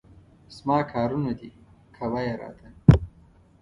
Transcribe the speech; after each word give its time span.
زما 0.55 0.77
کارونه 0.93 1.31
دي، 1.39 1.51
کوه 1.95 2.19
یې 2.27 2.33
راته. 2.41 2.67